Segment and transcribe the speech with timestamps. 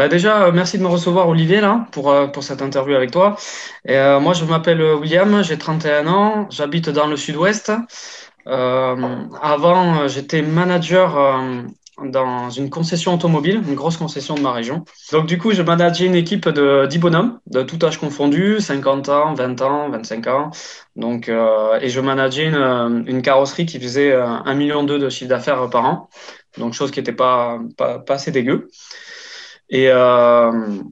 [0.00, 3.36] Bah déjà, merci de me recevoir, Olivier, là, pour, pour cette interview avec toi.
[3.86, 7.70] Et, moi, je m'appelle William, j'ai 31 ans, j'habite dans le sud-ouest.
[8.46, 11.18] avant, j'étais manager
[12.02, 14.86] dans une concession automobile, une grosse concession de ma région.
[15.12, 19.10] Donc du coup, je manageais une équipe de 10 bonhommes, de tout âge confondu, 50
[19.10, 20.50] ans, 20 ans, 25 ans.
[20.96, 25.28] Donc, euh, et je manageais une, une, carrosserie qui faisait 1,2 euh, million de chiffre
[25.28, 26.08] d'affaires par an.
[26.56, 28.70] Donc chose qui n'était pas, pas, pas, assez dégueu.
[29.70, 30.82] Et euh,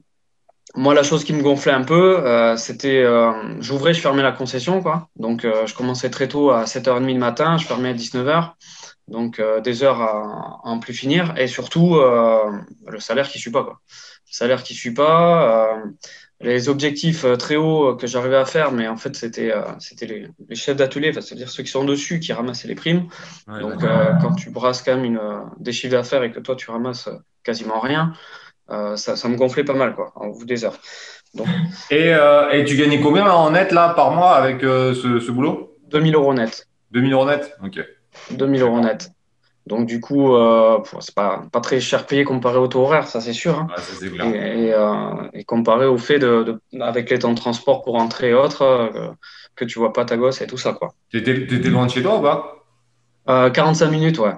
[0.75, 4.31] moi, la chose qui me gonflait un peu, euh, c'était, euh, j'ouvrais, je fermais la
[4.31, 5.09] concession, quoi.
[5.15, 8.53] Donc, euh, je commençais très tôt à 7h30 le matin, je fermais à 19h.
[9.07, 11.33] Donc, des heures à, en plus finir.
[11.35, 13.63] Et surtout, le salaire qui ne suit pas.
[13.63, 13.81] Quoi.
[14.27, 15.81] Le salaire qui ne suit pas.
[16.41, 20.55] Les objectifs très hauts que j'arrivais à faire, mais en fait, c'était c'était les, les,
[20.55, 23.07] chefs d'atelier, c'est-à-dire ceux qui sont dessus, qui ramassaient les primes.
[23.47, 23.83] Donc,
[24.21, 25.21] quand tu brasses quand même une,
[25.57, 27.09] des chiffres d'affaires et que toi, tu ramasses
[27.43, 28.13] quasiment rien,
[28.95, 30.77] ça, ça, me gonflait pas mal, quoi, en bout des heures.
[31.33, 31.47] Donc,
[31.91, 32.13] et,
[32.51, 35.77] et, tu gagnais combien en net, là, par mois, avec ce, ce boulot?
[35.89, 36.67] 2000 euros net.
[36.91, 37.57] 2000 euros net?
[37.63, 37.79] Ok.
[38.31, 39.11] 2000 euros net.
[39.69, 43.21] Donc du coup, euh, c'est pas, pas très cher payé comparé au taux horaire, ça
[43.21, 43.59] c'est sûr.
[43.59, 43.67] Hein.
[44.33, 48.33] et, euh, et, comparé au fait de, avec les temps de transport pour rentrer et
[48.33, 49.09] autres, euh,
[49.55, 50.95] que tu vois pas ta gosse et tout ça quoi.
[51.11, 52.55] T'étais étais loin de chez toi ou pas?
[53.27, 54.33] 45 euh, minutes, ouais.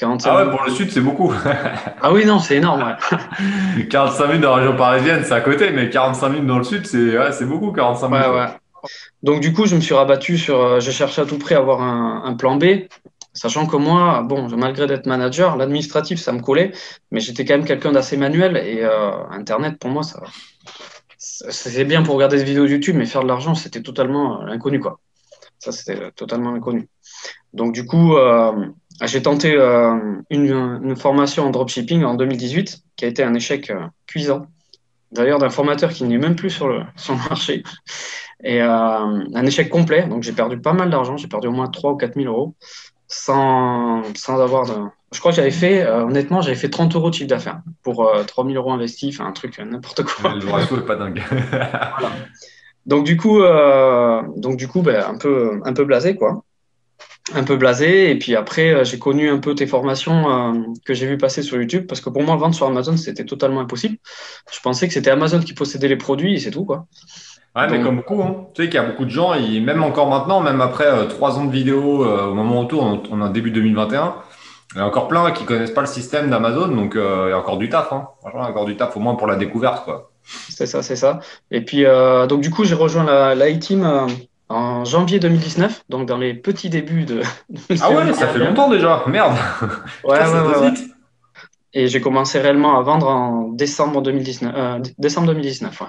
[0.00, 1.32] 45 ah ouais, pour le sud, c'est beaucoup.
[2.02, 2.82] ah oui, non, c'est énorme.
[2.82, 3.84] Ouais.
[3.90, 6.86] 45 minutes dans la région parisienne, c'est à côté, mais 45 minutes dans le sud,
[6.86, 8.26] c'est ouais, beaucoup, 45 minutes.
[8.28, 8.46] Ouais.
[9.22, 11.82] Donc du coup, je me suis rabattu sur, je cherchais à tout prix à avoir
[11.82, 12.64] un, un plan B.
[13.32, 16.72] Sachant que moi, bon, malgré d'être manager, l'administratif, ça me collait,
[17.12, 20.20] mais j'étais quand même quelqu'un d'assez manuel et euh, Internet, pour moi, ça,
[21.16, 24.80] c'est bien pour regarder des vidéos YouTube, mais faire de l'argent, c'était totalement euh, inconnu,
[24.80, 24.98] quoi.
[25.60, 26.88] Ça, c'était totalement inconnu.
[27.52, 28.66] Donc, du coup, euh,
[29.06, 29.54] j'ai tenté
[30.30, 33.72] une, une, formation en dropshipping en 2018, qui a été un échec
[34.06, 34.46] cuisant.
[35.12, 37.62] D'ailleurs, d'un formateur qui n'est même plus sur le, sur le marché.
[38.44, 40.06] Et un échec complet.
[40.06, 41.16] Donc, j'ai perdu pas mal d'argent.
[41.16, 42.54] J'ai perdu au moins 3 ou 4 000 euros
[43.10, 44.74] sans, sans avoir de.
[45.12, 48.06] Je crois que j'avais fait, euh, honnêtement, j'avais fait 30 euros de chiffre d'affaires pour
[48.06, 50.34] euh, 3000 euros investis, enfin un truc, euh, n'importe quoi.
[50.34, 51.20] Le ratio n'est pas dingue.
[51.50, 52.12] voilà.
[52.86, 56.44] Donc du coup, euh, donc du coup, ben, un peu, un peu blasé quoi,
[57.34, 58.10] un peu blasé.
[58.10, 61.86] Et puis après, j'ai connu un peu tes formations que j'ai vu passer sur YouTube
[61.86, 63.96] parce que pour moi, vendre sur Amazon, c'était totalement impossible.
[64.52, 66.86] Je pensais que c'était Amazon qui possédait les produits et c'est tout quoi.
[67.56, 68.46] Ouais, mais comme beaucoup, hein.
[68.54, 71.06] tu sais qu'il y a beaucoup de gens, et même encore maintenant, même après euh,
[71.06, 74.14] trois ans de vidéo, euh, au moment où on tourne, on, est en début 2021,
[74.74, 77.32] il y a encore plein qui connaissent pas le système d'Amazon, donc euh, il y
[77.32, 77.92] a encore du taf.
[77.92, 78.06] Hein.
[78.20, 79.84] Franchement, il y a encore du taf, au moins pour la découverte.
[79.84, 80.12] quoi.
[80.22, 81.18] C'est ça, c'est ça.
[81.50, 81.84] Et puis,
[82.28, 84.06] donc du coup, j'ai rejoint la, la team
[84.50, 87.22] en janvier 2019, donc dans les petits débuts de.
[87.80, 89.34] ah ouais, ça fait longtemps déjà, merde.
[90.04, 90.72] Ouais, ouais, ouais,
[91.72, 94.54] et j'ai commencé réellement à vendre en décembre 2019.
[94.56, 95.86] Euh, décembre 2019 ouais.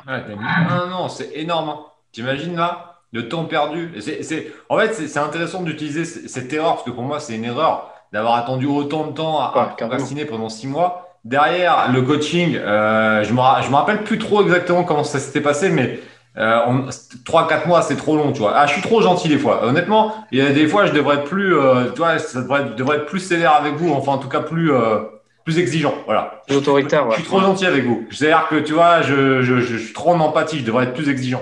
[0.70, 1.70] non, non, c'est énorme.
[1.70, 1.80] Hein.
[2.12, 3.94] T'imagines là le temps perdu.
[4.00, 7.92] C'est, En fait, c'est intéressant d'utiliser cette erreur parce que pour moi, c'est une erreur
[8.14, 11.18] d'avoir attendu autant de temps à, ouais, pendant six mois.
[11.26, 15.42] Derrière le coaching, euh, je me je me rappelle plus trop exactement comment ça s'était
[15.42, 16.00] passé, mais
[16.38, 16.90] euh,
[17.26, 18.54] 3-4 mois, c'est trop long, tu vois.
[18.56, 19.66] Ah, je suis trop gentil des fois.
[19.66, 22.66] Honnêtement, il y a des fois, je devrais être plus, euh, tu vois, ça devrait,
[22.78, 23.92] devrait, être plus sévère avec vous.
[23.92, 25.00] Enfin, en tout cas, plus, euh,
[25.44, 25.94] plus exigeant.
[26.06, 26.42] Voilà.
[26.48, 28.06] Plus autoritaire, Je suis trop gentil avec vous.
[28.12, 31.10] C'est-à-dire que tu vois, je, je, je, suis trop en empathie, je devrais être plus
[31.10, 31.42] exigeant.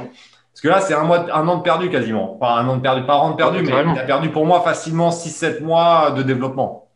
[0.53, 2.37] Parce que là, c'est un, mois, un an de perdu quasiment.
[2.41, 4.45] Enfin, un an de perdu, pas un an de perdu, mais tu as perdu pour
[4.45, 6.89] moi facilement 6-7 mois de développement.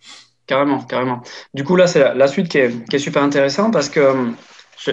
[0.47, 1.21] Carrément, carrément.
[1.53, 4.25] Du coup, là, c'est la, suite qui est, qui est, super intéressante parce que euh,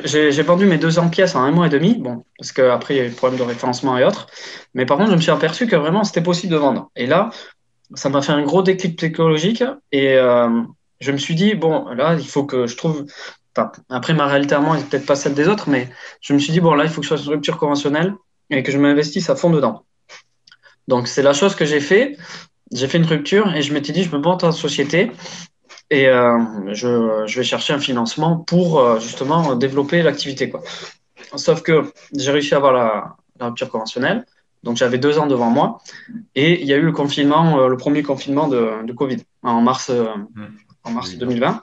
[0.04, 1.94] j'ai vendu mes 200 pièces en un mois et demi.
[1.94, 4.26] Bon, parce qu'après, il y a eu le problème de référencement et autres.
[4.74, 6.90] Mais par contre, je me suis aperçu que vraiment, c'était possible de vendre.
[6.96, 7.30] Et là,
[7.94, 9.64] ça m'a fait un gros déclic psychologique.
[9.92, 10.62] Et, euh,
[11.00, 13.06] je me suis dit, bon, là, il faut que je trouve.
[13.88, 15.88] Après, ma réalité à moi n'est peut-être pas celle des autres, mais
[16.20, 18.14] je me suis dit, bon, là, il faut que je fasse une rupture conventionnelle
[18.50, 19.84] et que je m'investisse à fond dedans.
[20.88, 22.16] Donc, c'est la chose que j'ai fait.
[22.72, 25.10] J'ai fait une rupture et je m'étais dit, je me monte en société
[25.90, 26.38] et euh,
[26.72, 30.52] je, je, vais chercher un financement pour euh, justement développer l'activité.
[31.34, 34.24] Sauf que j'ai réussi à avoir la, la rupture conventionnelle.
[34.62, 35.78] Donc j'avais deux ans devant moi
[36.34, 39.60] et il y a eu le confinement, euh, le premier confinement de, de Covid en
[39.62, 40.04] mars, euh,
[40.34, 40.46] mmh
[40.82, 41.60] en mars 2020.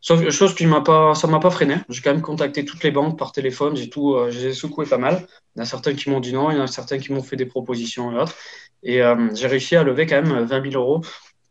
[0.00, 1.76] Sauf chose qui m'a pas, ça m'a pas freiné.
[1.88, 3.76] J'ai quand même contacté toutes les banques par téléphone.
[3.76, 5.24] J'ai tout, euh, j'ai secoué pas mal.
[5.54, 7.12] Il y en a certains qui m'ont dit non, il y en a certains qui
[7.12, 8.34] m'ont fait des propositions et autres.
[8.82, 9.00] Et
[9.34, 11.00] j'ai réussi à lever quand même 20 000 euros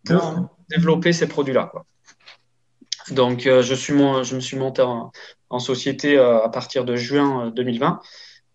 [0.05, 1.71] pour développer ces produits-là.
[3.11, 5.11] Donc, euh, je, suis je me suis monté en,
[5.59, 8.01] société à partir de juin 2020.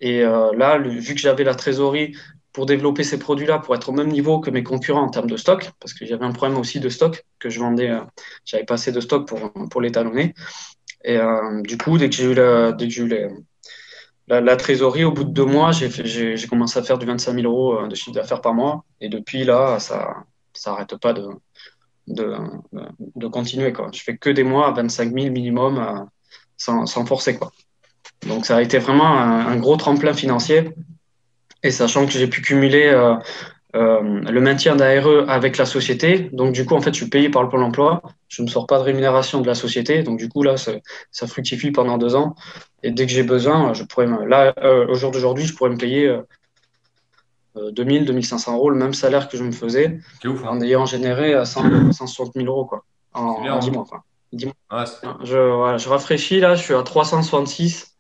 [0.03, 2.15] Et là, vu que j'avais la trésorerie
[2.53, 5.37] pour développer ces produits-là, pour être au même niveau que mes concurrents en termes de
[5.39, 8.01] stock, parce que j'avais un problème aussi de stock, que je vendais, euh,
[8.45, 10.35] j'avais pas assez de stock pour, pour l'étalonner.
[11.05, 11.19] Et
[11.63, 13.31] du coup, dès que j'ai eu, la, dès que j'ai eu
[14.29, 15.89] la, trésorerie, au bout de deux mois, j'ai,
[16.37, 18.85] j'ai, commencé à faire du 25 000 euros de chiffre d'affaires par mois.
[19.01, 20.27] Et depuis là, ça
[20.67, 21.27] n'arrête pas de,
[22.11, 22.35] de,
[23.17, 23.73] de, continuer.
[23.73, 23.91] Quoi.
[23.93, 26.07] Je fais que des mois à 25 000 minimum
[26.57, 27.37] sans, sans forcer.
[27.37, 27.53] Quoi.
[28.27, 30.71] Donc ça a été vraiment un, gros tremplin financier.
[31.63, 33.15] Et sachant que j'ai pu cumuler euh,
[33.77, 37.29] euh, le maintien d'ARE avec la société, donc du coup en fait je suis payé
[37.29, 40.29] par le Pôle Emploi, je ne sors pas de rémunération de la société, donc du
[40.29, 42.35] coup là ça, fructifie pendant deux ans.
[42.83, 45.77] Et dès que j'ai besoin, je pourrais là euh, au jour d'aujourd'hui je pourrais me
[45.77, 46.11] payer
[47.57, 50.51] 2000, 2500 euros, le même salaire que je me faisais, ouf, hein.
[50.51, 53.73] en ayant généré 160 000 euros quoi, en, 10 hein.
[53.73, 53.87] mois.
[55.25, 57.91] je, je rafraîchis là, je suis à 366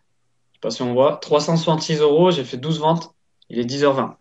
[0.61, 1.19] sais pas si on voit.
[1.20, 3.14] 366 euros, j'ai fait 12 ventes.
[3.49, 4.14] Il est 10h20.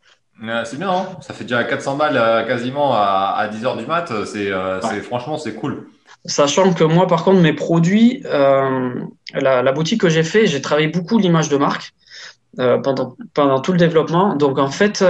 [0.65, 1.07] c'est bien, hein.
[1.21, 4.11] ça fait déjà 400 balles euh, quasiment à, 10h du mat.
[4.25, 5.87] C'est, euh, franchement, c'est cool.
[6.25, 8.93] Sachant que moi, par contre, mes produits, euh,
[9.33, 11.93] la, boutique que j'ai fait, j'ai travaillé beaucoup l'image de marque
[12.57, 14.35] pendant, pendant tout le développement.
[14.35, 15.03] Donc, en fait,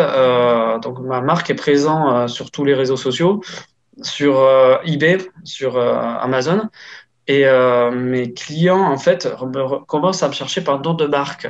[0.82, 3.42] donc, ma marque est présente sur tous les réseaux sociaux,
[4.02, 4.48] sur
[4.86, 6.70] eBay, sur Amazon.
[7.30, 9.30] Et euh, mes clients, en fait,
[9.88, 11.48] commencent à me chercher par d'autres de marque.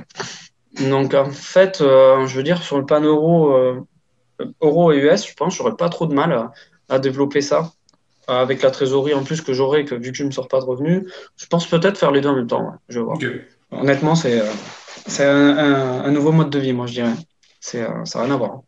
[0.82, 3.80] Donc, en fait, euh, je veux dire, sur le pan euro, euh,
[4.62, 6.50] euro et US, je pense que j'aurais pas trop de mal
[6.90, 7.72] à, développer ça.
[8.28, 10.66] Avec la trésorerie en plus que j'aurai, que vu que je ne sors pas de
[10.66, 12.74] revenus, je pense peut-être faire les deux en même temps.
[12.90, 13.18] je vois.
[13.72, 14.40] Honnêtement, c'est
[15.08, 17.14] c'est un, nouveau mode de vie, moi, je dirais.
[17.60, 18.62] C'est ça n'a rien à voir.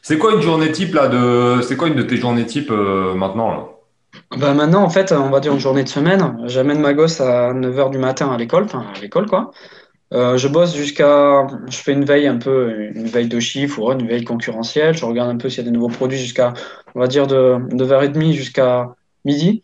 [0.00, 3.50] C'est quoi une journée type là de C'est quoi une de tes journées type maintenant
[3.50, 3.68] là?
[4.36, 6.36] Bah maintenant, en fait, on va dire une journée de semaine.
[6.44, 9.50] J'amène ma gosse à 9h du matin à l'école, enfin à l'école quoi.
[10.12, 13.90] Euh, je bosse jusqu'à, je fais une veille un peu, une veille de chiffres ou
[13.92, 14.94] une veille concurrentielle.
[14.94, 16.52] Je regarde un peu s'il y a des nouveaux produits jusqu'à,
[16.94, 18.94] on va dire de 9h30 jusqu'à
[19.24, 19.62] midi.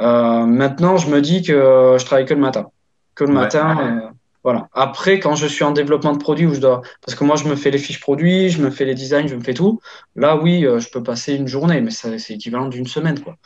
[0.00, 2.66] Euh, maintenant, je me dis que je travaille que le matin,
[3.14, 4.12] que le matin.
[4.46, 4.68] Euh, voilà.
[4.72, 7.48] Après, quand je suis en développement de produits où je dois, parce que moi je
[7.48, 9.80] me fais les fiches produits, je me fais les designs, je me fais tout.
[10.14, 13.36] Là, oui, je peux passer une journée, mais c'est équivalent d'une semaine, quoi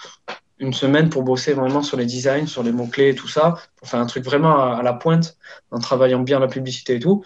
[0.61, 3.89] une semaine pour bosser vraiment sur les designs, sur les mots-clés et tout ça, pour
[3.89, 5.37] faire un truc vraiment à, la pointe,
[5.71, 7.25] en travaillant bien la publicité et tout.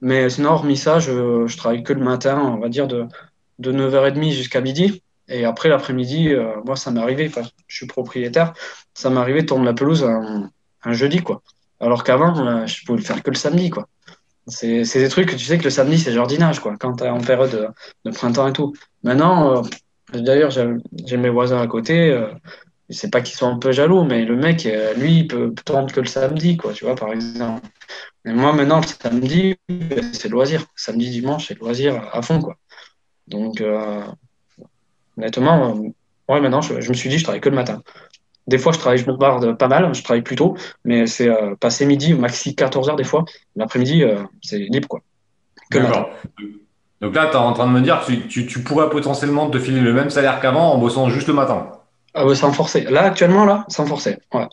[0.00, 3.06] Mais sinon, hormis ça, je, je travaille que le matin, on va dire de,
[3.58, 5.02] de 9h30 jusqu'à midi.
[5.28, 7.30] Et après, l'après-midi, euh, moi, ça m'est arrivé,
[7.66, 8.52] je suis propriétaire,
[8.94, 10.50] ça m'est arrivé de tourner la pelouse un,
[10.84, 11.42] un jeudi, quoi.
[11.80, 13.88] Alors qu'avant, euh, je pouvais le faire que le samedi, quoi.
[14.48, 17.08] C'est des trucs que tu sais que le samedi, c'est jardinage, quoi, quand tu es
[17.08, 17.74] en période
[18.04, 18.74] de, printemps et tout.
[19.02, 19.64] Maintenant,
[20.14, 22.16] euh, d'ailleurs, j'ai mes voisins à côté,
[22.88, 25.92] c'est pas qu'ils soient un peu jaloux, mais le mec, euh, lui, il peut tourner
[25.92, 27.66] que le samedi, quoi, tu vois, par exemple.
[28.24, 29.56] Mais moi, maintenant, le samedi,
[30.12, 30.66] c'est loisir.
[30.76, 32.56] Samedi, dimanche, c'est loisir à fond, quoi.
[33.26, 34.04] Donc, euh,
[35.16, 37.82] honnêtement, euh, ouais, maintenant, je, me suis dit, je travaille que le matin.
[38.46, 41.30] Des fois, je travaille, je me barre pas mal, je travaille plus tôt, mais c'est
[41.58, 43.24] passé midi, maxi 14 heures des fois.
[43.56, 44.04] L'après-midi,
[44.42, 45.00] c'est libre, quoi.
[45.70, 46.10] D'accord.
[47.00, 49.58] Donc là, tu es en train de me dire que tu, tu pourrais potentiellement te
[49.58, 51.72] filer le même salaire qu'avant en bossant juste le matin.
[52.14, 52.82] Ah ouais, sans forcer.
[52.84, 54.18] Là, actuellement, là, sans forcer.
[54.32, 54.46] Ouais.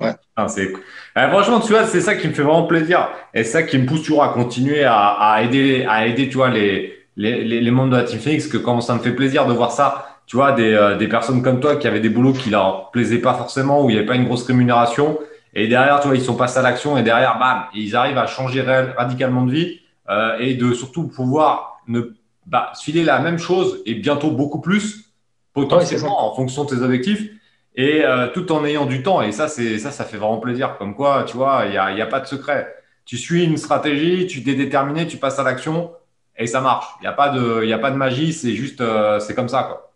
[0.00, 0.12] Ouais.
[0.36, 3.08] Ah, euh, franchement, tu vois, c'est ça qui me fait vraiment plaisir.
[3.34, 6.36] Et c'est ça qui me pousse toujours à continuer à, à, aider, à aider, tu
[6.36, 9.46] vois, les, les, les, membres de la Team Phoenix, que quand ça me fait plaisir
[9.46, 12.34] de voir ça, tu vois, des, euh, des personnes comme toi qui avaient des boulots
[12.34, 15.18] qui leur plaisaient pas forcément, où il n'y avait pas une grosse rémunération.
[15.54, 18.26] Et derrière, tu vois, ils sont passés à l'action et derrière, bam, ils arrivent à
[18.26, 19.80] changer radicalement de vie
[20.10, 22.12] euh, et de surtout pouvoir ne,
[22.44, 25.06] bah, filer la même chose et bientôt beaucoup plus
[25.54, 27.30] potentiellement en fonction de tes objectifs
[27.74, 29.22] et euh, tout en ayant du temps.
[29.22, 30.76] Et ça, c'est ça, ça fait vraiment plaisir.
[30.76, 32.74] Comme quoi, tu vois, il n'y a, y a, pas de secret.
[33.06, 35.90] Tu suis une stratégie, tu t'es déterminé, tu passes à l'action
[36.36, 36.86] et ça marche.
[37.00, 39.48] Il n'y a, pas de, y a pas de magie, c'est juste, euh, c'est comme
[39.48, 39.62] ça.
[39.62, 39.87] Quoi.